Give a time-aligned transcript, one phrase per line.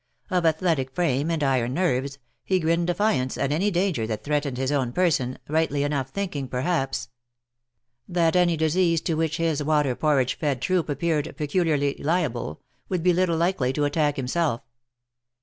[0.31, 4.71] Of athletic frame, and iron nerves, he grinned defiance at any danger that threatened his
[4.71, 7.09] own person, rightly enough thinking, perhaps,
[8.07, 13.13] that any disease to which his water porridge fed troop appeared peculiarly liable, would be
[13.13, 14.61] little likely to attack himself.